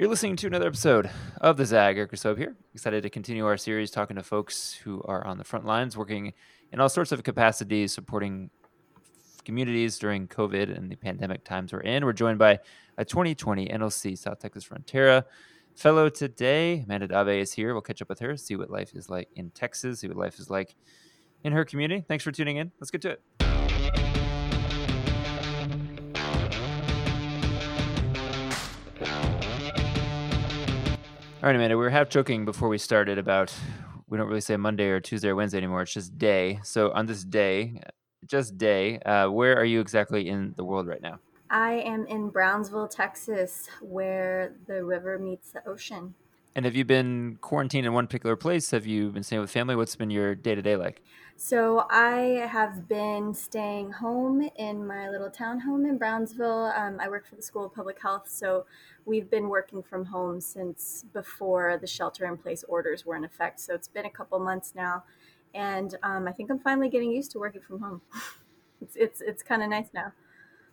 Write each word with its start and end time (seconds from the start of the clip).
You're 0.00 0.08
listening 0.08 0.36
to 0.36 0.46
another 0.46 0.66
episode 0.66 1.10
of 1.42 1.58
the 1.58 1.66
Zag. 1.66 1.98
Eric 1.98 2.18
here. 2.38 2.56
Excited 2.72 3.02
to 3.02 3.10
continue 3.10 3.44
our 3.44 3.58
series 3.58 3.90
talking 3.90 4.16
to 4.16 4.22
folks 4.22 4.72
who 4.72 5.02
are 5.02 5.26
on 5.26 5.36
the 5.36 5.44
front 5.44 5.66
lines, 5.66 5.94
working 5.94 6.32
in 6.72 6.80
all 6.80 6.88
sorts 6.88 7.12
of 7.12 7.22
capacities, 7.22 7.92
supporting 7.92 8.48
communities 9.44 9.98
during 9.98 10.26
COVID 10.26 10.74
and 10.74 10.90
the 10.90 10.96
pandemic 10.96 11.44
times 11.44 11.74
we're 11.74 11.80
in. 11.80 12.02
We're 12.06 12.14
joined 12.14 12.38
by 12.38 12.60
a 12.96 13.04
2020 13.04 13.68
NLC 13.68 14.16
South 14.16 14.38
Texas 14.38 14.66
Frontera 14.66 15.24
fellow 15.74 16.08
today. 16.08 16.80
Amanda 16.86 17.06
Dave 17.06 17.42
is 17.42 17.52
here. 17.52 17.74
We'll 17.74 17.82
catch 17.82 18.00
up 18.00 18.08
with 18.08 18.20
her, 18.20 18.38
see 18.38 18.56
what 18.56 18.70
life 18.70 18.94
is 18.94 19.10
like 19.10 19.28
in 19.36 19.50
Texas, 19.50 20.00
see 20.00 20.08
what 20.08 20.16
life 20.16 20.38
is 20.38 20.48
like 20.48 20.76
in 21.44 21.52
her 21.52 21.66
community. 21.66 22.06
Thanks 22.08 22.24
for 22.24 22.32
tuning 22.32 22.56
in. 22.56 22.72
Let's 22.80 22.90
get 22.90 23.02
to 23.02 23.10
it. 23.10 24.19
All 31.42 31.46
right, 31.46 31.56
Amanda, 31.56 31.74
we 31.78 31.84
were 31.84 31.88
half 31.88 32.10
joking 32.10 32.44
before 32.44 32.68
we 32.68 32.76
started 32.76 33.16
about 33.16 33.50
we 34.10 34.18
don't 34.18 34.28
really 34.28 34.42
say 34.42 34.58
Monday 34.58 34.88
or 34.88 35.00
Tuesday 35.00 35.28
or 35.28 35.34
Wednesday 35.34 35.56
anymore. 35.56 35.80
It's 35.80 35.94
just 35.94 36.18
day. 36.18 36.60
So 36.62 36.92
on 36.92 37.06
this 37.06 37.24
day, 37.24 37.80
just 38.26 38.58
day, 38.58 38.98
uh, 38.98 39.30
where 39.30 39.56
are 39.56 39.64
you 39.64 39.80
exactly 39.80 40.28
in 40.28 40.52
the 40.58 40.64
world 40.64 40.86
right 40.86 41.00
now? 41.00 41.18
I 41.48 41.76
am 41.76 42.04
in 42.08 42.28
Brownsville, 42.28 42.88
Texas, 42.88 43.70
where 43.80 44.52
the 44.66 44.84
river 44.84 45.18
meets 45.18 45.50
the 45.52 45.66
ocean. 45.66 46.12
And 46.60 46.66
have 46.66 46.76
you 46.76 46.84
been 46.84 47.38
quarantined 47.40 47.86
in 47.86 47.94
one 47.94 48.06
particular 48.06 48.36
place? 48.36 48.70
Have 48.72 48.84
you 48.84 49.08
been 49.08 49.22
staying 49.22 49.40
with 49.40 49.50
family? 49.50 49.74
What's 49.74 49.96
been 49.96 50.10
your 50.10 50.34
day 50.34 50.54
to 50.54 50.60
day 50.60 50.76
like? 50.76 51.00
So 51.34 51.86
I 51.88 52.46
have 52.46 52.86
been 52.86 53.32
staying 53.32 53.92
home 53.92 54.46
in 54.56 54.86
my 54.86 55.08
little 55.08 55.30
townhome 55.30 55.88
in 55.88 55.96
Brownsville. 55.96 56.70
Um, 56.76 56.98
I 57.00 57.08
work 57.08 57.26
for 57.26 57.34
the 57.34 57.40
School 57.40 57.64
of 57.64 57.74
Public 57.74 57.98
Health, 58.02 58.28
so 58.28 58.66
we've 59.06 59.30
been 59.30 59.48
working 59.48 59.82
from 59.82 60.04
home 60.04 60.38
since 60.42 61.06
before 61.14 61.78
the 61.80 61.86
shelter 61.86 62.26
in 62.26 62.36
place 62.36 62.62
orders 62.68 63.06
were 63.06 63.16
in 63.16 63.24
effect. 63.24 63.58
So 63.58 63.72
it's 63.72 63.88
been 63.88 64.04
a 64.04 64.10
couple 64.10 64.38
months 64.38 64.74
now, 64.76 65.04
and 65.54 65.96
um, 66.02 66.28
I 66.28 66.32
think 66.32 66.50
I'm 66.50 66.58
finally 66.58 66.90
getting 66.90 67.10
used 67.10 67.30
to 67.30 67.38
working 67.38 67.62
from 67.62 67.80
home. 67.80 68.02
it's 68.82 68.96
it's 68.96 69.22
it's 69.22 69.42
kind 69.42 69.62
of 69.62 69.70
nice 69.70 69.88
now. 69.94 70.12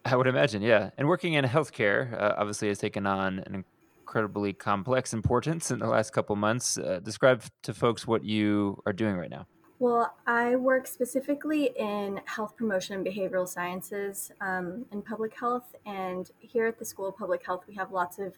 I 0.03 0.17
would 0.17 0.27
imagine, 0.27 0.61
yeah. 0.61 0.89
And 0.97 1.07
working 1.07 1.35
in 1.35 1.45
healthcare 1.45 2.11
uh, 2.13 2.35
obviously 2.37 2.67
has 2.67 2.77
taken 2.77 3.07
on 3.07 3.39
an 3.39 3.63
incredibly 4.07 4.53
complex 4.53 5.13
importance 5.13 5.69
in 5.69 5.79
the 5.79 5.85
last 5.85 6.11
couple 6.11 6.33
months. 6.37 6.77
Uh, 6.77 7.01
describe 7.03 7.43
to 7.61 7.73
folks 7.73 8.07
what 8.07 8.23
you 8.23 8.81
are 8.85 8.93
doing 8.93 9.17
right 9.17 9.29
now. 9.29 9.45
Well, 9.79 10.15
I 10.25 10.55
work 10.55 10.87
specifically 10.87 11.71
in 11.77 12.21
health 12.23 12.55
promotion 12.55 12.95
and 12.95 13.05
behavioral 13.05 13.47
sciences 13.47 14.31
um, 14.39 14.85
in 14.93 15.01
public 15.01 15.37
health. 15.37 15.75
And 15.85 16.31
here 16.39 16.67
at 16.67 16.79
the 16.79 16.85
School 16.85 17.09
of 17.09 17.17
Public 17.17 17.45
Health, 17.45 17.65
we 17.67 17.75
have 17.75 17.91
lots 17.91 18.17
of 18.17 18.33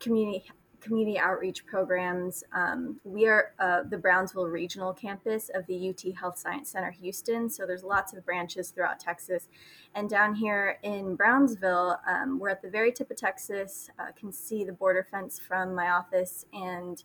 community 0.00 0.44
community 0.86 1.18
outreach 1.18 1.66
programs. 1.66 2.44
Um, 2.52 3.00
we 3.04 3.26
are 3.26 3.52
uh, 3.58 3.82
the 3.88 3.98
Brownsville 3.98 4.46
Regional 4.46 4.92
Campus 4.92 5.50
of 5.52 5.66
the 5.66 5.90
UT 5.90 6.14
Health 6.16 6.38
Science 6.38 6.70
Center 6.70 6.90
Houston. 6.90 7.50
So 7.50 7.66
there's 7.66 7.82
lots 7.82 8.12
of 8.12 8.24
branches 8.24 8.70
throughout 8.70 9.00
Texas. 9.00 9.48
And 9.94 10.08
down 10.08 10.34
here 10.34 10.78
in 10.82 11.16
Brownsville, 11.16 11.98
um, 12.06 12.38
we're 12.38 12.50
at 12.50 12.62
the 12.62 12.70
very 12.70 12.92
tip 12.92 13.10
of 13.10 13.16
Texas, 13.16 13.90
uh, 13.98 14.12
can 14.18 14.32
see 14.32 14.64
the 14.64 14.72
border 14.72 15.06
fence 15.10 15.40
from 15.40 15.74
my 15.74 15.90
office. 15.90 16.44
And 16.52 17.02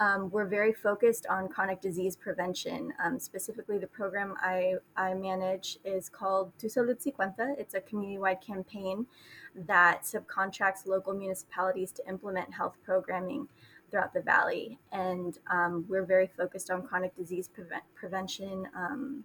um, 0.00 0.30
we're 0.30 0.46
very 0.46 0.72
focused 0.72 1.26
on 1.26 1.46
chronic 1.46 1.82
disease 1.82 2.16
prevention. 2.16 2.92
Um, 3.04 3.18
specifically, 3.18 3.76
the 3.76 3.86
program 3.86 4.34
I, 4.40 4.76
I 4.96 5.12
manage 5.12 5.78
is 5.84 6.08
called 6.08 6.52
Tu 6.58 6.68
Salud 6.68 6.96
Cuenta. 7.14 7.54
It's 7.58 7.74
a 7.74 7.82
community 7.82 8.18
wide 8.18 8.40
campaign 8.40 9.06
that 9.54 10.04
subcontracts 10.04 10.86
local 10.86 11.12
municipalities 11.12 11.92
to 11.92 12.08
implement 12.08 12.54
health 12.54 12.76
programming 12.82 13.46
throughout 13.90 14.14
the 14.14 14.22
valley. 14.22 14.78
And 14.90 15.38
um, 15.50 15.84
we're 15.86 16.06
very 16.06 16.30
focused 16.34 16.70
on 16.70 16.86
chronic 16.86 17.14
disease 17.14 17.50
prevention, 17.94 18.68
um, 18.74 19.24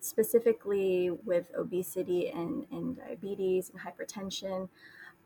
specifically 0.00 1.10
with 1.10 1.46
obesity 1.56 2.30
and, 2.30 2.66
and 2.72 2.96
diabetes 2.96 3.70
and 3.70 3.80
hypertension 3.80 4.68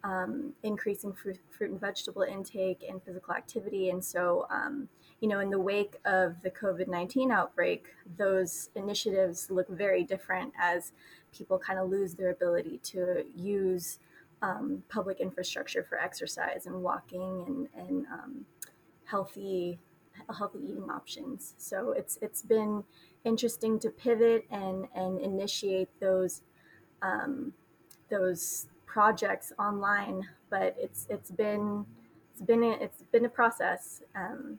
um, 0.04 0.52
increasing 0.62 1.12
fruit, 1.12 1.38
fruit, 1.50 1.70
and 1.70 1.80
vegetable 1.80 2.22
intake 2.22 2.84
and 2.88 3.02
physical 3.02 3.34
activity. 3.34 3.90
And 3.90 4.04
so, 4.04 4.46
um, 4.50 4.88
you 5.20 5.28
know, 5.28 5.40
in 5.40 5.50
the 5.50 5.60
wake 5.60 5.96
of 6.04 6.42
the 6.42 6.50
COVID 6.50 6.88
19 6.88 7.30
outbreak, 7.30 7.86
those 8.16 8.70
initiatives 8.74 9.50
look 9.50 9.68
very 9.68 10.02
different 10.02 10.52
as 10.60 10.92
people 11.36 11.58
kind 11.58 11.78
of 11.78 11.88
lose 11.88 12.14
their 12.14 12.30
ability 12.30 12.78
to 12.84 13.24
use 13.34 13.98
um, 14.42 14.82
public 14.88 15.20
infrastructure 15.20 15.84
for 15.84 15.98
exercise 15.98 16.66
and 16.66 16.82
walking 16.82 17.44
and, 17.46 17.88
and 17.88 18.06
um, 18.06 18.44
healthy 19.04 19.78
healthy 20.36 20.58
eating 20.58 20.90
options. 20.90 21.54
So 21.58 21.92
it's 21.92 22.18
it's 22.20 22.42
been 22.42 22.84
interesting 23.24 23.78
to 23.80 23.90
pivot 23.90 24.46
and 24.50 24.86
and 24.94 25.20
initiate 25.20 25.88
those 26.00 26.42
um, 27.02 27.52
those 28.10 28.66
projects 28.92 29.52
online, 29.58 30.28
but 30.50 30.76
it's 30.78 31.06
it's 31.08 31.30
been 31.30 31.86
it's 32.32 32.42
been 32.42 32.62
a, 32.62 32.72
it's 32.72 33.02
been 33.10 33.24
a 33.24 33.28
process. 33.28 34.02
Um, 34.14 34.58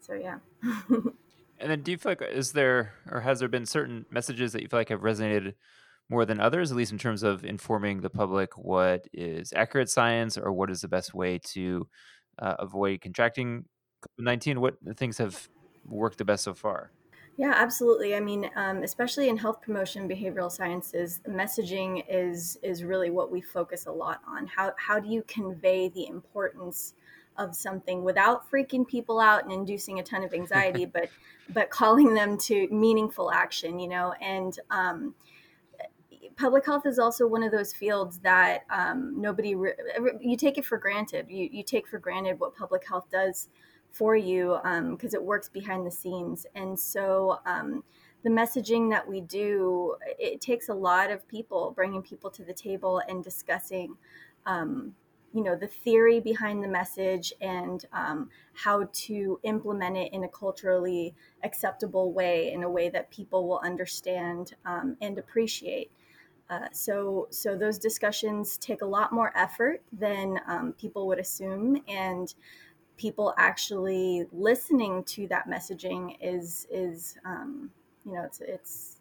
so 0.00 0.12
yeah. 0.12 0.38
and 0.88 1.70
then, 1.70 1.80
do 1.80 1.90
you 1.90 1.96
feel 1.96 2.12
like 2.12 2.22
is 2.22 2.52
there 2.52 2.92
or 3.10 3.20
has 3.20 3.38
there 3.38 3.48
been 3.48 3.64
certain 3.64 4.04
messages 4.10 4.52
that 4.52 4.60
you 4.60 4.68
feel 4.68 4.80
like 4.80 4.90
have 4.90 5.00
resonated 5.00 5.54
more 6.10 6.26
than 6.26 6.38
others, 6.38 6.70
at 6.70 6.76
least 6.76 6.92
in 6.92 6.98
terms 6.98 7.22
of 7.22 7.46
informing 7.46 8.02
the 8.02 8.10
public 8.10 8.58
what 8.58 9.06
is 9.14 9.54
accurate 9.56 9.88
science 9.88 10.36
or 10.36 10.52
what 10.52 10.70
is 10.70 10.82
the 10.82 10.88
best 10.88 11.14
way 11.14 11.38
to 11.38 11.88
uh, 12.38 12.56
avoid 12.58 13.00
contracting 13.00 13.64
COVID 14.02 14.24
nineteen? 14.24 14.60
What 14.60 14.74
things 14.96 15.16
have 15.16 15.48
worked 15.86 16.18
the 16.18 16.26
best 16.26 16.44
so 16.44 16.52
far? 16.52 16.90
Yeah, 17.36 17.52
absolutely. 17.56 18.14
I 18.14 18.20
mean, 18.20 18.48
um, 18.54 18.84
especially 18.84 19.28
in 19.28 19.36
health 19.36 19.60
promotion, 19.60 20.08
behavioral 20.08 20.50
sciences, 20.52 21.20
messaging 21.28 22.04
is 22.08 22.58
is 22.62 22.84
really 22.84 23.10
what 23.10 23.30
we 23.32 23.40
focus 23.40 23.86
a 23.86 23.92
lot 23.92 24.20
on. 24.26 24.46
How 24.46 24.72
how 24.76 25.00
do 25.00 25.08
you 25.08 25.24
convey 25.26 25.88
the 25.88 26.06
importance 26.06 26.94
of 27.36 27.56
something 27.56 28.04
without 28.04 28.48
freaking 28.48 28.86
people 28.86 29.18
out 29.18 29.42
and 29.42 29.52
inducing 29.52 29.98
a 29.98 30.02
ton 30.02 30.22
of 30.22 30.32
anxiety, 30.34 30.84
but 30.86 31.08
but 31.50 31.70
calling 31.70 32.14
them 32.14 32.38
to 32.38 32.68
meaningful 32.68 33.32
action, 33.32 33.80
you 33.80 33.88
know? 33.88 34.14
And 34.20 34.56
um, 34.70 35.14
public 36.36 36.64
health 36.66 36.86
is 36.86 36.98
also 36.98 37.26
one 37.26 37.42
of 37.42 37.52
those 37.52 37.72
fields 37.72 38.18
that 38.20 38.62
um, 38.70 39.20
nobody 39.20 39.54
re- 39.54 39.74
you 40.20 40.36
take 40.36 40.58
it 40.58 40.64
for 40.64 40.78
granted. 40.78 41.26
You 41.28 41.48
you 41.52 41.62
take 41.62 41.86
for 41.86 41.98
granted 41.98 42.40
what 42.40 42.56
public 42.56 42.86
health 42.86 43.06
does 43.10 43.48
for 43.94 44.16
you 44.16 44.58
because 44.90 45.14
um, 45.14 45.20
it 45.20 45.22
works 45.22 45.48
behind 45.48 45.86
the 45.86 45.90
scenes. 45.90 46.46
And 46.54 46.78
so 46.78 47.38
um, 47.46 47.84
the 48.24 48.30
messaging 48.30 48.90
that 48.90 49.06
we 49.06 49.20
do, 49.20 49.94
it 50.18 50.40
takes 50.40 50.68
a 50.68 50.74
lot 50.74 51.12
of 51.12 51.26
people 51.28 51.72
bringing 51.76 52.02
people 52.02 52.28
to 52.30 52.44
the 52.44 52.52
table 52.52 53.00
and 53.08 53.22
discussing. 53.22 53.96
Um, 54.46 54.94
you 55.32 55.42
know 55.42 55.56
the 55.56 55.66
theory 55.66 56.20
behind 56.20 56.62
the 56.62 56.68
message 56.68 57.32
and 57.40 57.84
um, 57.92 58.30
how 58.52 58.88
to 58.92 59.40
implement 59.42 59.96
it 59.96 60.12
in 60.12 60.22
a 60.22 60.28
culturally 60.28 61.12
acceptable 61.42 62.12
way 62.12 62.52
in 62.52 62.62
a 62.62 62.70
way 62.70 62.88
that 62.88 63.10
people 63.10 63.48
will 63.48 63.58
understand 63.64 64.54
um, 64.64 64.96
and 65.00 65.18
appreciate 65.18 65.90
uh, 66.50 66.68
so 66.70 67.26
so 67.30 67.56
those 67.56 67.78
discussions 67.78 68.56
take 68.58 68.82
a 68.82 68.86
lot 68.86 69.12
more 69.12 69.32
effort 69.36 69.82
than 69.92 70.38
um, 70.46 70.72
people 70.78 71.08
would 71.08 71.18
assume 71.18 71.82
and 71.88 72.36
people 72.96 73.34
actually 73.38 74.26
listening 74.32 75.04
to 75.04 75.26
that 75.28 75.48
messaging 75.48 76.16
is 76.20 76.66
is 76.70 77.16
um, 77.24 77.70
you 78.04 78.12
know 78.12 78.22
it's 78.22 78.40
it's 78.40 78.96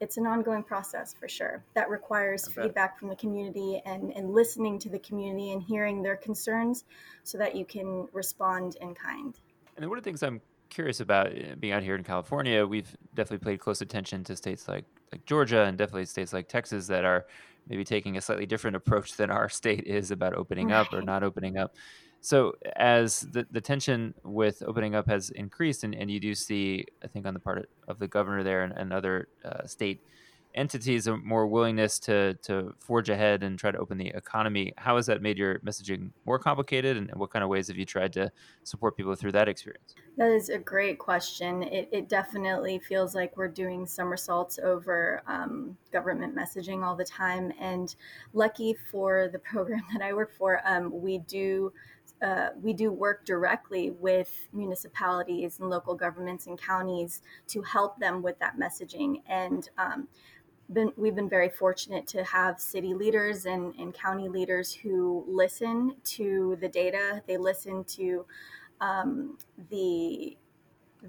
it's 0.00 0.16
an 0.16 0.26
ongoing 0.26 0.62
process 0.62 1.14
for 1.18 1.28
sure. 1.28 1.64
That 1.74 1.90
requires 1.90 2.46
feedback 2.46 2.98
from 2.98 3.08
the 3.08 3.16
community 3.16 3.82
and, 3.84 4.12
and 4.12 4.32
listening 4.32 4.78
to 4.80 4.88
the 4.88 4.98
community 5.00 5.50
and 5.50 5.60
hearing 5.60 6.02
their 6.02 6.16
concerns 6.16 6.84
so 7.24 7.36
that 7.38 7.56
you 7.56 7.64
can 7.64 8.06
respond 8.12 8.76
in 8.80 8.94
kind. 8.94 9.34
And 9.76 9.88
one 9.88 9.98
of 9.98 10.04
the 10.04 10.08
things 10.08 10.22
i'm 10.22 10.40
curious 10.70 11.00
about 11.00 11.28
uh, 11.28 11.54
being 11.58 11.72
out 11.72 11.82
here 11.82 11.94
in 11.94 12.04
california 12.04 12.66
we've 12.66 12.96
definitely 13.14 13.44
paid 13.44 13.58
close 13.58 13.80
attention 13.80 14.22
to 14.24 14.36
states 14.36 14.68
like 14.68 14.84
like 15.12 15.24
georgia 15.24 15.62
and 15.62 15.78
definitely 15.78 16.04
states 16.04 16.32
like 16.32 16.48
texas 16.48 16.86
that 16.86 17.04
are 17.04 17.26
maybe 17.68 17.84
taking 17.84 18.16
a 18.16 18.20
slightly 18.20 18.44
different 18.44 18.76
approach 18.76 19.14
than 19.16 19.30
our 19.30 19.48
state 19.60 19.84
is 19.84 20.10
about 20.10 20.34
opening 20.34 20.68
right. 20.68 20.80
up 20.80 20.92
or 20.92 21.00
not 21.00 21.22
opening 21.22 21.56
up 21.56 21.74
so 22.20 22.54
as 22.76 23.20
the, 23.20 23.46
the 23.50 23.60
tension 23.60 24.14
with 24.24 24.62
opening 24.66 24.94
up 24.94 25.08
has 25.08 25.30
increased, 25.30 25.84
and, 25.84 25.94
and 25.94 26.10
you 26.10 26.20
do 26.20 26.34
see, 26.34 26.84
I 27.02 27.06
think, 27.06 27.26
on 27.26 27.34
the 27.34 27.40
part 27.40 27.68
of 27.86 27.98
the 27.98 28.08
governor 28.08 28.42
there 28.42 28.64
and, 28.64 28.72
and 28.72 28.92
other 28.92 29.28
uh, 29.44 29.66
state 29.66 30.00
entities 30.54 31.06
a 31.06 31.16
more 31.16 31.46
willingness 31.46 31.98
to 31.98 32.34
to 32.42 32.74
forge 32.80 33.08
ahead 33.08 33.42
and 33.42 33.58
try 33.58 33.70
to 33.70 33.78
open 33.78 33.98
the 33.98 34.08
economy. 34.08 34.72
How 34.76 34.96
has 34.96 35.06
that 35.06 35.22
made 35.22 35.38
your 35.38 35.60
messaging 35.60 36.10
more 36.26 36.38
complicated, 36.38 36.96
and 36.96 37.10
what 37.14 37.30
kind 37.30 37.42
of 37.42 37.48
ways 37.48 37.68
have 37.68 37.76
you 37.76 37.84
tried 37.84 38.12
to 38.14 38.30
support 38.64 38.96
people 38.96 39.14
through 39.14 39.32
that 39.32 39.48
experience? 39.48 39.94
That 40.16 40.30
is 40.32 40.48
a 40.48 40.58
great 40.58 40.98
question. 40.98 41.62
It, 41.62 41.88
it 41.92 42.08
definitely 42.08 42.80
feels 42.80 43.14
like 43.14 43.36
we're 43.36 43.48
doing 43.48 43.86
somersaults 43.86 44.58
over 44.58 45.22
um, 45.26 45.76
government 45.92 46.34
messaging 46.34 46.84
all 46.84 46.96
the 46.96 47.04
time. 47.04 47.52
And 47.60 47.94
lucky 48.32 48.76
for 48.90 49.28
the 49.32 49.38
program 49.50 49.82
that 49.92 50.02
I 50.02 50.12
work 50.12 50.32
for, 50.36 50.60
um, 50.64 50.90
we 51.00 51.18
do 51.18 51.72
uh, 52.22 52.48
we 52.60 52.72
do 52.72 52.90
work 52.90 53.24
directly 53.24 53.90
with 53.90 54.48
municipalities 54.52 55.60
and 55.60 55.70
local 55.70 55.94
governments 55.94 56.46
and 56.46 56.60
counties 56.60 57.22
to 57.46 57.62
help 57.62 57.98
them 57.98 58.22
with 58.22 58.38
that 58.40 58.58
messaging. 58.58 59.22
And 59.28 59.68
um, 59.78 60.08
been, 60.72 60.92
we've 60.96 61.14
been 61.14 61.28
very 61.28 61.48
fortunate 61.48 62.06
to 62.08 62.24
have 62.24 62.60
city 62.60 62.92
leaders 62.94 63.46
and, 63.46 63.74
and 63.76 63.94
county 63.94 64.28
leaders 64.28 64.74
who 64.74 65.24
listen 65.28 65.96
to 66.04 66.58
the 66.60 66.68
data. 66.68 67.22
They 67.26 67.36
listen 67.36 67.84
to 67.84 68.26
um, 68.80 69.38
the 69.70 70.36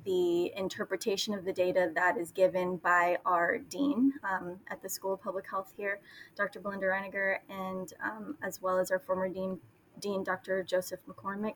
the 0.06 0.52
interpretation 0.56 1.34
of 1.34 1.46
the 1.46 1.52
data 1.52 1.92
that 1.96 2.16
is 2.16 2.32
given 2.32 2.78
by 2.78 3.18
our 3.26 3.58
dean 3.58 4.14
um, 4.24 4.60
at 4.70 4.82
the 4.84 4.90
School 4.90 5.14
of 5.14 5.22
Public 5.22 5.50
Health 5.50 5.74
here, 5.76 6.00
Dr. 6.36 6.60
Belinda 6.60 6.86
Reininger, 6.86 7.38
and 7.50 7.92
um, 8.04 8.38
as 8.44 8.62
well 8.62 8.78
as 8.78 8.92
our 8.92 9.00
former 9.00 9.30
dean, 9.30 9.58
Dean 10.00 10.24
Dr. 10.24 10.64
Joseph 10.64 11.00
McCormick. 11.08 11.56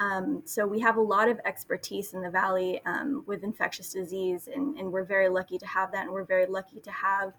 Um, 0.00 0.42
so 0.44 0.66
we 0.66 0.80
have 0.80 0.96
a 0.96 1.00
lot 1.00 1.28
of 1.28 1.40
expertise 1.44 2.14
in 2.14 2.22
the 2.22 2.30
Valley 2.30 2.80
um, 2.84 3.22
with 3.26 3.44
infectious 3.44 3.92
disease, 3.92 4.48
and, 4.52 4.76
and, 4.76 4.92
we're 4.92 5.04
very 5.04 5.28
lucky 5.28 5.56
to 5.56 5.66
have 5.66 5.92
that. 5.92 6.02
And 6.02 6.12
we're 6.12 6.24
very 6.24 6.46
lucky 6.46 6.80
to 6.80 6.90
have 6.90 7.32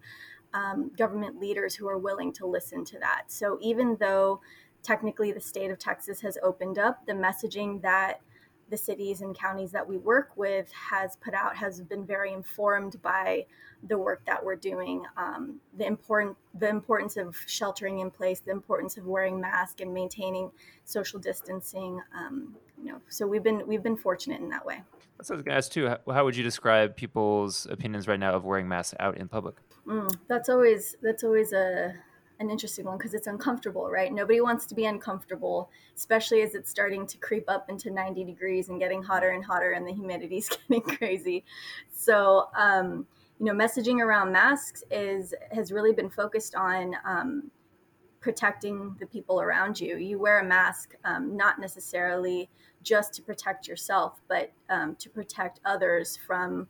um, 0.54 0.90
government 0.98 1.38
leaders 1.38 1.76
who 1.76 1.90
are 1.90 1.98
willing 1.98 2.32
to 2.34 2.46
listen 2.46 2.86
to 2.86 3.00
that. 3.00 3.24
So 3.28 3.58
even 3.62 3.98
though 4.00 4.40
technically 4.84 5.34
the 5.34 5.42
state 5.42 5.70
of 5.70 5.80
Texas 5.80 6.22
has 6.22 6.38
opened 6.42 6.80
up, 6.80 7.06
the 7.06 7.14
messaging 7.14 7.82
that 7.82 8.22
the 8.70 8.78
cities 8.78 9.22
and 9.22 9.38
counties 9.38 9.72
that 9.72 9.88
we 9.88 9.98
work 9.98 10.32
with 10.36 10.72
has 10.72 11.16
put 11.18 11.34
out 11.34 11.56
has 11.56 11.82
been 11.82 12.06
very 12.06 12.34
informed 12.34 13.02
by 13.02 13.46
the 13.88 13.98
work 13.98 14.22
that 14.26 14.44
we're 14.44 14.56
doing 14.56 15.04
um, 15.18 15.60
the 15.78 15.86
important 15.86 16.36
the 16.60 16.68
importance 16.68 17.18
of 17.18 17.36
sheltering 17.46 18.00
in 18.00 18.10
place 18.10 18.40
the 18.40 18.52
importance 18.52 18.98
of 18.98 19.06
wearing 19.06 19.40
masks 19.40 19.82
and 19.82 19.94
maintaining 19.94 20.52
social 20.86 21.20
distancing 21.20 22.02
um, 22.18 22.56
you 22.78 22.92
know 22.92 23.00
so 23.08 23.28
we've 23.28 23.44
been 23.44 23.66
we've 23.68 23.84
been 23.84 23.98
fortunate 23.98 24.42
in 24.42 24.50
that 24.50 24.66
way 24.66 24.82
that's 25.18 25.30
what 25.30 25.36
I 25.36 25.38
was 25.38 25.44
going 25.44 25.54
to 25.54 25.58
ask 25.58 25.72
too. 25.72 25.88
How, 25.88 26.14
how, 26.14 26.26
would 26.26 26.36
you 26.36 26.44
describe 26.44 26.96
people's 26.96 27.68
opinions 27.70 28.06
right 28.06 28.20
now 28.20 28.34
of 28.34 28.44
wearing 28.44 28.68
masks 28.68 28.96
out 29.00 29.18
in 29.18 29.30
public? 29.30 29.56
Mm, 29.88 30.14
that's 30.28 30.50
always 30.50 30.96
that's 31.02 31.24
always 31.24 31.54
a 31.54 31.96
an 32.40 32.50
interesting 32.50 32.86
one 32.86 32.98
because 32.98 33.14
it's 33.14 33.28
uncomfortable, 33.28 33.90
right? 33.90 34.12
Nobody 34.12 34.42
wants 34.42 34.66
to 34.68 34.76
be 34.76 34.86
uncomfortable, 34.86 35.70
especially 35.96 36.42
as 36.42 36.56
it's 36.56 36.70
starting 36.70 37.08
to 37.08 37.18
creep 37.18 37.50
up 37.50 37.70
into 37.70 37.90
90 37.90 38.24
degrees 38.24 38.70
and 38.70 38.80
getting 38.80 39.02
hotter 39.02 39.30
and 39.30 39.44
hotter, 39.44 39.72
and 39.72 39.88
the 39.88 39.94
humidity's 39.94 40.50
getting 40.70 40.82
crazy. 40.82 41.44
So, 41.92 42.50
um, 42.58 43.08
you 43.40 43.46
know, 43.46 43.54
messaging 43.54 44.00
around 44.00 44.32
masks 44.32 44.84
is 44.92 45.34
has 45.52 45.72
really 45.72 45.94
been 45.94 46.10
focused 46.10 46.56
on 46.56 46.96
um, 47.06 47.52
protecting 48.22 48.96
the 49.00 49.06
people 49.06 49.42
around 49.42 49.80
you. 49.80 49.98
You 49.98 50.18
wear 50.18 50.40
a 50.40 50.44
mask 50.44 50.96
um, 51.04 51.38
not 51.38 51.60
necessarily 51.60 52.50
just 52.82 53.14
to 53.14 53.22
protect 53.22 53.68
yourself, 53.68 54.22
but 54.28 54.52
um, 54.70 54.96
to 54.96 55.10
protect 55.10 55.60
others 55.66 56.18
from 56.26 56.68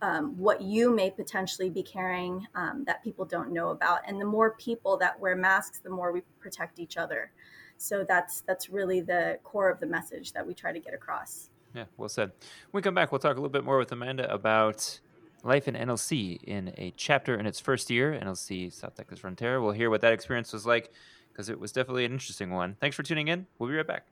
um, 0.00 0.36
what 0.36 0.60
you 0.60 0.94
may 0.94 1.10
potentially 1.10 1.70
be 1.70 1.82
carrying 1.82 2.46
um, 2.54 2.84
that 2.86 3.02
people 3.02 3.24
don't 3.24 3.52
know 3.52 3.70
about. 3.70 4.00
And 4.06 4.20
the 4.20 4.24
more 4.24 4.52
people 4.52 4.96
that 4.98 5.18
wear 5.18 5.34
masks, 5.36 5.80
the 5.80 5.90
more 5.90 6.12
we 6.12 6.22
protect 6.40 6.78
each 6.78 6.96
other. 6.96 7.32
So 7.78 8.04
that's 8.06 8.42
that's 8.42 8.68
really 8.68 9.00
the 9.00 9.38
core 9.44 9.70
of 9.70 9.80
the 9.80 9.86
message 9.86 10.32
that 10.32 10.46
we 10.46 10.54
try 10.54 10.72
to 10.72 10.80
get 10.80 10.94
across. 10.94 11.50
Yeah, 11.74 11.84
well 11.96 12.08
said. 12.08 12.32
When 12.70 12.80
we 12.80 12.82
come 12.82 12.94
back, 12.94 13.12
we'll 13.12 13.18
talk 13.18 13.36
a 13.36 13.40
little 13.40 13.48
bit 13.48 13.64
more 13.64 13.78
with 13.78 13.92
Amanda 13.92 14.32
about 14.32 15.00
life 15.44 15.68
in 15.68 15.74
NLC 15.74 16.42
in 16.42 16.72
a 16.76 16.92
chapter 16.96 17.38
in 17.38 17.46
its 17.46 17.60
first 17.60 17.90
year, 17.90 18.18
NLC 18.20 18.72
South 18.72 18.94
Texas 18.94 19.20
Frontera. 19.20 19.62
We'll 19.62 19.72
hear 19.72 19.90
what 19.90 20.00
that 20.00 20.12
experience 20.12 20.52
was 20.52 20.66
like 20.66 20.92
because 21.32 21.48
it 21.48 21.60
was 21.60 21.70
definitely 21.70 22.04
an 22.04 22.12
interesting 22.12 22.50
one. 22.50 22.76
Thanks 22.80 22.96
for 22.96 23.04
tuning 23.04 23.28
in. 23.28 23.46
We'll 23.58 23.68
be 23.68 23.76
right 23.76 23.86
back. 23.86 24.06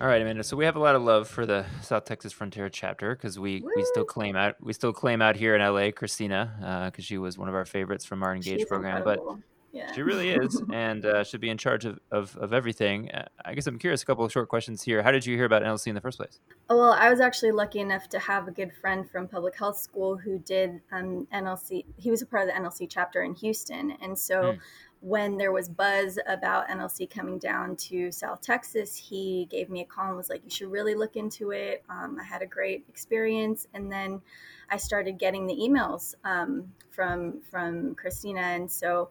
All 0.00 0.06
right, 0.06 0.22
Amanda. 0.22 0.42
So 0.42 0.56
we 0.56 0.64
have 0.64 0.76
a 0.76 0.80
lot 0.80 0.96
of 0.96 1.02
love 1.02 1.28
for 1.28 1.44
the 1.44 1.66
South 1.82 2.06
Texas 2.06 2.32
Frontera 2.32 2.70
chapter 2.72 3.14
because 3.14 3.38
we, 3.38 3.62
we 3.76 3.84
still 3.84 4.04
claim 4.04 4.34
out 4.34 4.56
we 4.58 4.72
still 4.72 4.94
claim 4.94 5.20
out 5.20 5.36
here 5.36 5.54
in 5.54 5.60
LA 5.60 5.90
Christina 5.90 6.86
because 6.90 7.04
uh, 7.04 7.06
she 7.06 7.18
was 7.18 7.36
one 7.36 7.50
of 7.50 7.54
our 7.54 7.66
favorites 7.66 8.06
from 8.06 8.22
our 8.22 8.34
Engage 8.34 8.60
She's 8.60 8.66
program. 8.66 8.96
Incredible. 8.96 9.34
But 9.34 9.78
yeah. 9.78 9.92
she 9.92 10.00
really 10.00 10.30
is 10.30 10.62
and 10.72 11.04
uh, 11.04 11.22
should 11.22 11.42
be 11.42 11.50
in 11.50 11.58
charge 11.58 11.84
of, 11.84 11.98
of, 12.10 12.34
of 12.38 12.54
everything. 12.54 13.10
Uh, 13.10 13.26
I 13.44 13.52
guess 13.52 13.66
I'm 13.66 13.78
curious. 13.78 14.02
A 14.02 14.06
couple 14.06 14.24
of 14.24 14.32
short 14.32 14.48
questions 14.48 14.82
here. 14.82 15.02
How 15.02 15.10
did 15.10 15.26
you 15.26 15.36
hear 15.36 15.44
about 15.44 15.62
NLC 15.62 15.88
in 15.88 15.94
the 15.94 16.00
first 16.00 16.16
place? 16.16 16.40
Oh, 16.70 16.78
well, 16.78 16.92
I 16.92 17.10
was 17.10 17.20
actually 17.20 17.52
lucky 17.52 17.80
enough 17.80 18.08
to 18.08 18.18
have 18.18 18.48
a 18.48 18.52
good 18.52 18.72
friend 18.72 19.06
from 19.10 19.28
public 19.28 19.54
health 19.54 19.78
school 19.78 20.16
who 20.16 20.38
did 20.38 20.80
um, 20.92 21.28
NLC. 21.30 21.84
He 21.98 22.10
was 22.10 22.22
a 22.22 22.26
part 22.26 22.48
of 22.48 22.54
the 22.54 22.58
NLC 22.58 22.88
chapter 22.88 23.22
in 23.22 23.34
Houston, 23.34 23.90
and 24.00 24.18
so. 24.18 24.42
Mm 24.42 24.58
when 25.00 25.38
there 25.38 25.52
was 25.52 25.68
buzz 25.68 26.18
about 26.26 26.68
NLC 26.68 27.08
coming 27.08 27.38
down 27.38 27.76
to 27.76 28.12
South 28.12 28.42
Texas, 28.42 28.94
he 28.94 29.46
gave 29.50 29.70
me 29.70 29.80
a 29.80 29.84
call 29.84 30.08
and 30.08 30.16
was 30.16 30.28
like, 30.28 30.42
"You 30.44 30.50
should 30.50 30.70
really 30.70 30.94
look 30.94 31.16
into 31.16 31.52
it." 31.52 31.82
Um, 31.88 32.18
I 32.20 32.24
had 32.24 32.42
a 32.42 32.46
great 32.46 32.84
experience, 32.88 33.66
and 33.72 33.90
then 33.90 34.20
I 34.68 34.76
started 34.76 35.18
getting 35.18 35.46
the 35.46 35.54
emails 35.54 36.14
um, 36.24 36.72
from 36.90 37.40
from 37.50 37.94
Christina, 37.94 38.40
and 38.40 38.70
so 38.70 39.10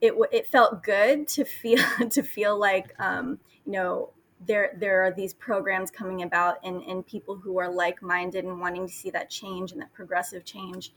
it 0.00 0.14
it 0.32 0.46
felt 0.46 0.82
good 0.82 1.26
to 1.28 1.44
feel 1.44 1.82
to 2.10 2.22
feel 2.22 2.58
like 2.58 2.94
um, 3.00 3.38
you 3.64 3.72
know 3.72 4.10
there 4.46 4.72
there 4.76 5.02
are 5.04 5.10
these 5.10 5.32
programs 5.32 5.90
coming 5.90 6.22
about 6.22 6.58
and, 6.64 6.82
and 6.82 7.06
people 7.06 7.36
who 7.36 7.58
are 7.58 7.70
like-minded 7.70 8.44
and 8.44 8.60
wanting 8.60 8.86
to 8.86 8.92
see 8.92 9.08
that 9.08 9.30
change 9.30 9.72
and 9.72 9.80
that 9.80 9.92
progressive 9.94 10.44
change 10.44 10.92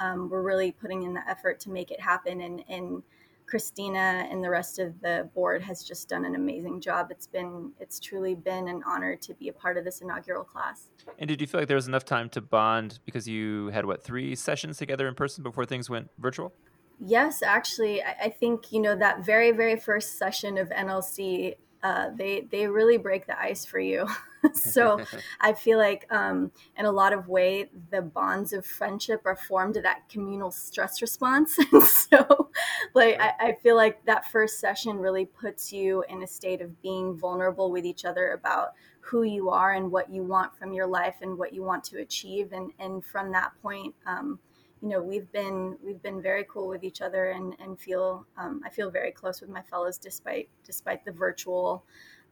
um, 0.00 0.30
we're 0.30 0.42
really 0.42 0.72
putting 0.72 1.02
in 1.02 1.14
the 1.14 1.22
effort 1.28 1.60
to 1.60 1.70
make 1.70 1.90
it 1.90 2.00
happen. 2.00 2.40
And 2.40 2.64
and 2.68 3.02
Christina 3.50 4.26
and 4.30 4.42
the 4.42 4.48
rest 4.48 4.78
of 4.78 5.00
the 5.00 5.28
board 5.34 5.60
has 5.62 5.82
just 5.82 6.08
done 6.08 6.24
an 6.24 6.36
amazing 6.36 6.80
job. 6.80 7.08
It's 7.10 7.26
been 7.26 7.72
it's 7.80 7.98
truly 7.98 8.34
been 8.34 8.68
an 8.68 8.82
honor 8.86 9.16
to 9.16 9.34
be 9.34 9.48
a 9.48 9.52
part 9.52 9.76
of 9.76 9.84
this 9.84 10.00
inaugural 10.00 10.44
class. 10.44 10.88
And 11.18 11.28
did 11.28 11.40
you 11.40 11.46
feel 11.46 11.60
like 11.60 11.68
there 11.68 11.74
was 11.74 11.88
enough 11.88 12.04
time 12.04 12.28
to 12.30 12.40
bond 12.40 13.00
because 13.04 13.28
you 13.28 13.66
had 13.68 13.84
what 13.84 14.02
three 14.02 14.34
sessions 14.36 14.78
together 14.78 15.08
in 15.08 15.14
person 15.14 15.42
before 15.42 15.66
things 15.66 15.90
went 15.90 16.08
virtual? 16.18 16.52
Yes, 17.00 17.42
actually, 17.42 18.02
I, 18.02 18.16
I 18.24 18.28
think 18.28 18.72
you 18.72 18.80
know 18.80 18.94
that 18.94 19.24
very 19.24 19.50
very 19.50 19.76
first 19.76 20.16
session 20.16 20.56
of 20.56 20.68
NLC 20.68 21.56
uh, 21.82 22.10
they 22.14 22.46
they 22.50 22.66
really 22.66 22.98
break 22.98 23.26
the 23.26 23.38
ice 23.38 23.64
for 23.64 23.80
you. 23.80 24.06
so 24.54 25.00
I 25.40 25.52
feel 25.52 25.78
like 25.78 26.06
um, 26.10 26.50
in 26.76 26.86
a 26.86 26.92
lot 26.92 27.12
of 27.12 27.28
way 27.28 27.70
the 27.90 28.02
bonds 28.02 28.52
of 28.52 28.64
friendship 28.64 29.22
are 29.24 29.36
formed 29.36 29.74
to 29.74 29.82
that 29.82 30.08
communal 30.08 30.50
stress 30.50 31.02
response. 31.02 31.58
so 31.88 32.50
like 32.94 33.20
I, 33.20 33.32
I, 33.40 33.56
feel 33.62 33.76
like 33.76 34.04
that 34.06 34.30
first 34.30 34.60
session 34.60 34.96
really 34.96 35.26
puts 35.26 35.72
you 35.72 36.04
in 36.08 36.22
a 36.22 36.26
state 36.26 36.60
of 36.60 36.80
being 36.82 37.16
vulnerable 37.16 37.70
with 37.70 37.84
each 37.84 38.04
other 38.04 38.32
about 38.32 38.70
who 39.00 39.22
you 39.22 39.50
are 39.50 39.72
and 39.72 39.90
what 39.90 40.10
you 40.10 40.22
want 40.22 40.56
from 40.56 40.72
your 40.72 40.86
life 40.86 41.16
and 41.22 41.38
what 41.38 41.52
you 41.52 41.62
want 41.62 41.84
to 41.84 41.98
achieve. 41.98 42.52
And 42.52 42.72
and 42.78 43.04
from 43.04 43.32
that 43.32 43.52
point. 43.62 43.94
Um, 44.06 44.38
you 44.82 44.88
know 44.88 45.02
we've 45.02 45.30
been 45.30 45.76
we've 45.84 46.00
been 46.00 46.22
very 46.22 46.46
cool 46.48 46.66
with 46.66 46.82
each 46.82 47.02
other 47.02 47.32
and 47.32 47.54
and 47.60 47.78
feel 47.78 48.26
um, 48.38 48.62
I 48.64 48.70
feel 48.70 48.90
very 48.90 49.12
close 49.12 49.42
with 49.42 49.50
my 49.50 49.60
fellows 49.60 49.98
despite 49.98 50.48
despite 50.64 51.04
the 51.04 51.12
virtual 51.12 51.84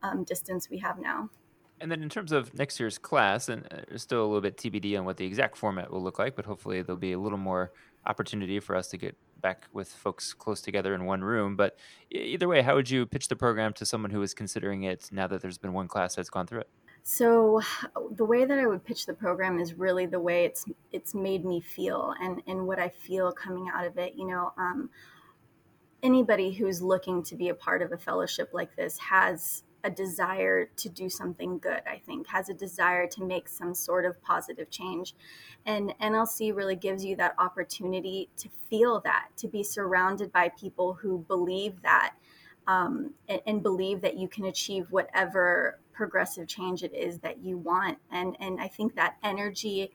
um, 0.02 0.24
distance 0.24 0.70
we 0.70 0.78
have 0.78 0.98
now. 0.98 1.28
And 1.80 1.90
then 1.90 2.02
in 2.02 2.08
terms 2.08 2.32
of 2.32 2.54
next 2.54 2.80
year's 2.80 2.98
class, 2.98 3.48
and 3.48 3.66
uh, 3.72 3.78
there's 3.88 4.02
still 4.02 4.22
a 4.22 4.26
little 4.26 4.40
bit 4.40 4.56
TBD 4.56 4.98
on 4.98 5.04
what 5.04 5.16
the 5.16 5.24
exact 5.24 5.56
format 5.56 5.90
will 5.90 6.02
look 6.02 6.18
like, 6.18 6.34
but 6.34 6.44
hopefully 6.44 6.82
there'll 6.82 6.98
be 6.98 7.12
a 7.12 7.18
little 7.18 7.38
more 7.38 7.72
opportunity 8.06 8.58
for 8.60 8.74
us 8.74 8.88
to 8.88 8.96
get 8.96 9.16
back 9.40 9.66
with 9.72 9.88
folks 9.88 10.34
close 10.34 10.60
together 10.60 10.94
in 10.94 11.04
one 11.04 11.22
room. 11.22 11.56
But 11.56 11.76
either 12.10 12.48
way, 12.48 12.62
how 12.62 12.74
would 12.74 12.90
you 12.90 13.06
pitch 13.06 13.28
the 13.28 13.36
program 13.36 13.72
to 13.74 13.86
someone 13.86 14.10
who 14.10 14.22
is 14.22 14.34
considering 14.34 14.82
it 14.84 15.08
now 15.12 15.26
that 15.28 15.40
there's 15.40 15.58
been 15.58 15.72
one 15.72 15.88
class 15.88 16.16
that's 16.16 16.30
gone 16.30 16.46
through 16.46 16.60
it? 16.60 16.68
So 17.02 17.62
the 18.16 18.24
way 18.24 18.44
that 18.44 18.58
I 18.58 18.66
would 18.66 18.84
pitch 18.84 19.06
the 19.06 19.14
program 19.14 19.58
is 19.58 19.74
really 19.74 20.06
the 20.06 20.20
way 20.20 20.44
it's 20.44 20.66
it's 20.92 21.14
made 21.14 21.44
me 21.44 21.60
feel 21.60 22.14
and 22.20 22.42
and 22.46 22.66
what 22.66 22.78
I 22.78 22.90
feel 22.90 23.32
coming 23.32 23.70
out 23.74 23.86
of 23.86 23.96
it. 23.96 24.14
You 24.14 24.26
know, 24.26 24.52
um, 24.58 24.90
anybody 26.02 26.52
who's 26.52 26.82
looking 26.82 27.22
to 27.24 27.34
be 27.34 27.48
a 27.48 27.54
part 27.54 27.82
of 27.82 27.92
a 27.92 27.96
fellowship 27.96 28.50
like 28.52 28.76
this 28.76 28.98
has 28.98 29.62
a 29.84 29.90
desire 29.90 30.66
to 30.76 30.88
do 30.88 31.08
something 31.08 31.58
good, 31.58 31.82
I 31.86 32.00
think, 32.04 32.26
has 32.28 32.48
a 32.48 32.54
desire 32.54 33.06
to 33.08 33.24
make 33.24 33.48
some 33.48 33.74
sort 33.74 34.04
of 34.04 34.20
positive 34.22 34.70
change. 34.70 35.14
And 35.66 35.94
NLC 36.00 36.54
really 36.54 36.76
gives 36.76 37.04
you 37.04 37.16
that 37.16 37.34
opportunity 37.38 38.28
to 38.38 38.48
feel 38.68 39.00
that, 39.00 39.28
to 39.36 39.48
be 39.48 39.62
surrounded 39.62 40.32
by 40.32 40.48
people 40.50 40.94
who 40.94 41.24
believe 41.28 41.82
that 41.82 42.14
um, 42.66 43.14
and, 43.28 43.40
and, 43.46 43.62
believe 43.62 44.02
that 44.02 44.18
you 44.18 44.28
can 44.28 44.44
achieve 44.44 44.88
whatever 44.90 45.78
progressive 45.90 46.46
change 46.46 46.82
it 46.82 46.94
is 46.94 47.18
that 47.20 47.38
you 47.38 47.56
want. 47.56 47.96
And 48.12 48.36
and 48.40 48.60
I 48.60 48.68
think 48.68 48.94
that 48.96 49.16
energy 49.22 49.90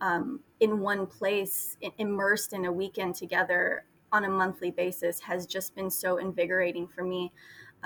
um, 0.00 0.40
in 0.60 0.80
one 0.80 1.06
place, 1.06 1.76
immersed 1.98 2.52
in 2.52 2.64
a 2.64 2.72
weekend 2.72 3.14
together 3.14 3.84
on 4.12 4.24
a 4.24 4.28
monthly 4.28 4.70
basis, 4.70 5.20
has 5.20 5.46
just 5.46 5.74
been 5.74 5.90
so 5.90 6.18
invigorating 6.18 6.86
for 6.86 7.04
me. 7.04 7.32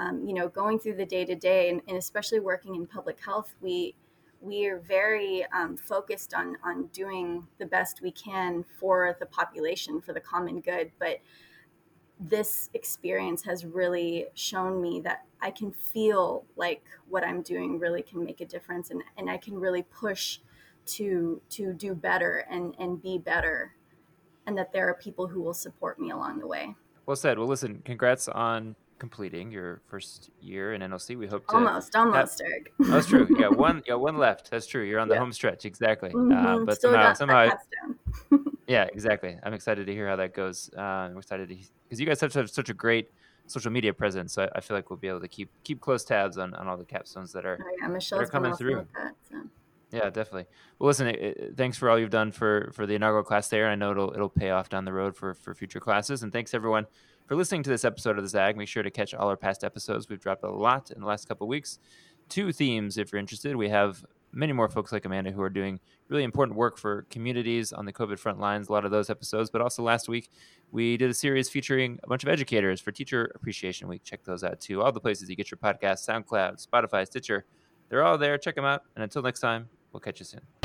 Um, 0.00 0.26
you 0.26 0.32
know, 0.32 0.48
going 0.48 0.78
through 0.78 0.96
the 0.96 1.04
day 1.04 1.26
to 1.26 1.34
day, 1.34 1.68
and 1.68 1.82
especially 1.96 2.40
working 2.40 2.74
in 2.74 2.86
public 2.86 3.20
health, 3.22 3.54
we 3.60 3.94
we 4.40 4.66
are 4.66 4.78
very 4.78 5.44
um, 5.52 5.76
focused 5.76 6.32
on 6.32 6.56
on 6.64 6.86
doing 6.86 7.46
the 7.58 7.66
best 7.66 8.00
we 8.02 8.10
can 8.10 8.64
for 8.78 9.14
the 9.20 9.26
population, 9.26 10.00
for 10.00 10.14
the 10.14 10.20
common 10.20 10.60
good. 10.60 10.90
But 10.98 11.18
this 12.18 12.70
experience 12.72 13.42
has 13.44 13.66
really 13.66 14.28
shown 14.34 14.80
me 14.80 15.00
that 15.02 15.26
I 15.42 15.50
can 15.50 15.70
feel 15.70 16.46
like 16.56 16.82
what 17.08 17.22
I'm 17.22 17.42
doing 17.42 17.78
really 17.78 18.02
can 18.02 18.24
make 18.24 18.40
a 18.40 18.46
difference, 18.46 18.90
and 18.90 19.02
and 19.18 19.28
I 19.28 19.36
can 19.36 19.54
really 19.54 19.82
push 19.82 20.38
to 20.86 21.42
to 21.50 21.74
do 21.74 21.94
better 21.94 22.46
and 22.50 22.74
and 22.78 23.02
be 23.02 23.18
better 23.18 23.74
and 24.46 24.56
that 24.56 24.72
there 24.72 24.88
are 24.88 24.94
people 24.94 25.28
who 25.28 25.42
will 25.42 25.54
support 25.54 26.00
me 26.00 26.10
along 26.10 26.38
the 26.38 26.46
way 26.46 26.74
well 27.04 27.16
said 27.16 27.38
well 27.38 27.46
listen 27.46 27.82
congrats 27.84 28.28
on 28.28 28.74
completing 29.00 29.50
your 29.50 29.80
first 29.88 30.30
year 30.40 30.74
in 30.74 30.82
NLC. 30.82 31.18
We 31.18 31.26
hope 31.26 31.48
to 31.48 31.54
almost, 31.54 31.96
almost, 31.96 32.40
Eric. 32.44 32.72
That's 32.78 33.06
true. 33.06 33.26
Yeah, 33.36 33.48
one, 33.66 33.82
yeah, 33.86 33.94
one 33.94 34.18
left. 34.18 34.50
That's 34.50 34.66
true. 34.66 34.84
You're 34.84 35.00
on 35.00 35.08
the 35.08 35.18
home 35.18 35.32
stretch, 35.32 35.64
exactly. 35.64 36.10
Mm-hmm. 36.10 36.46
Uh, 36.46 36.64
but 36.64 36.76
Still 36.76 36.92
somehow, 36.92 37.14
somehow, 37.14 37.50
yeah, 38.68 38.84
exactly. 38.84 39.36
I'm 39.42 39.54
excited 39.54 39.86
to 39.86 39.92
hear 39.92 40.06
how 40.06 40.16
that 40.16 40.34
goes. 40.34 40.70
Uh, 40.76 40.80
I'm 40.80 41.18
excited 41.18 41.48
to 41.48 41.56
because 41.84 41.98
you 41.98 42.06
guys 42.06 42.20
have, 42.20 42.32
have 42.34 42.50
such 42.50 42.68
a 42.68 42.74
great 42.74 43.10
social 43.46 43.72
media 43.72 43.92
presence. 43.92 44.34
So 44.34 44.44
I, 44.44 44.58
I, 44.58 44.60
feel 44.60 44.76
like 44.76 44.90
we'll 44.90 44.98
be 44.98 45.08
able 45.08 45.20
to 45.20 45.28
keep 45.28 45.50
keep 45.64 45.80
close 45.80 46.04
tabs 46.04 46.38
on, 46.38 46.54
on 46.54 46.68
all 46.68 46.76
the 46.76 46.84
capstones 46.84 47.32
that 47.32 47.44
are, 47.44 47.58
oh, 47.60 47.76
yeah, 47.80 47.88
that 47.88 48.12
are 48.12 48.26
coming 48.26 48.54
through. 48.54 48.86
That, 48.94 49.14
so. 49.28 49.39
Yeah, 49.92 50.10
definitely. 50.10 50.46
Well, 50.78 50.86
listen, 50.86 51.08
it, 51.08 51.18
it, 51.20 51.56
thanks 51.56 51.76
for 51.76 51.90
all 51.90 51.98
you've 51.98 52.10
done 52.10 52.30
for 52.30 52.70
for 52.72 52.86
the 52.86 52.94
inaugural 52.94 53.24
class 53.24 53.48
there. 53.48 53.68
I 53.68 53.74
know 53.74 53.90
it'll 53.90 54.12
it'll 54.12 54.28
pay 54.28 54.50
off 54.50 54.68
down 54.68 54.84
the 54.84 54.92
road 54.92 55.16
for 55.16 55.34
for 55.34 55.54
future 55.54 55.80
classes. 55.80 56.22
And 56.22 56.32
thanks 56.32 56.54
everyone 56.54 56.86
for 57.26 57.34
listening 57.34 57.62
to 57.64 57.70
this 57.70 57.84
episode 57.84 58.16
of 58.16 58.22
the 58.22 58.28
Zag. 58.28 58.56
Make 58.56 58.68
sure 58.68 58.82
to 58.82 58.90
catch 58.90 59.14
all 59.14 59.28
our 59.28 59.36
past 59.36 59.64
episodes. 59.64 60.08
We've 60.08 60.20
dropped 60.20 60.44
a 60.44 60.50
lot 60.50 60.90
in 60.90 61.00
the 61.00 61.06
last 61.06 61.26
couple 61.28 61.48
weeks. 61.48 61.78
Two 62.28 62.52
themes, 62.52 62.98
if 62.98 63.12
you're 63.12 63.18
interested. 63.18 63.56
We 63.56 63.68
have 63.68 64.04
many 64.32 64.52
more 64.52 64.68
folks 64.68 64.92
like 64.92 65.04
Amanda 65.04 65.32
who 65.32 65.42
are 65.42 65.50
doing 65.50 65.80
really 66.08 66.22
important 66.22 66.56
work 66.56 66.78
for 66.78 67.02
communities 67.10 67.72
on 67.72 67.84
the 67.84 67.92
COVID 67.92 68.18
front 68.18 68.38
lines. 68.38 68.68
A 68.68 68.72
lot 68.72 68.84
of 68.84 68.92
those 68.92 69.10
episodes, 69.10 69.50
but 69.50 69.60
also 69.60 69.82
last 69.82 70.08
week 70.08 70.30
we 70.70 70.96
did 70.96 71.10
a 71.10 71.14
series 71.14 71.48
featuring 71.48 71.98
a 72.04 72.08
bunch 72.08 72.22
of 72.22 72.28
educators 72.28 72.80
for 72.80 72.92
Teacher 72.92 73.32
Appreciation 73.34 73.88
Week. 73.88 74.04
Check 74.04 74.22
those 74.22 74.44
out 74.44 74.60
too. 74.60 74.82
All 74.82 74.92
the 74.92 75.00
places 75.00 75.28
you 75.28 75.34
get 75.34 75.50
your 75.50 75.58
podcast: 75.58 76.08
SoundCloud, 76.08 76.64
Spotify, 76.64 77.04
Stitcher. 77.06 77.44
They're 77.88 78.04
all 78.04 78.18
there. 78.18 78.38
Check 78.38 78.54
them 78.54 78.64
out. 78.64 78.82
And 78.94 79.02
until 79.02 79.22
next 79.22 79.40
time, 79.40 79.68
we'll 79.92 80.00
catch 80.00 80.20
you 80.20 80.26
soon. 80.26 80.59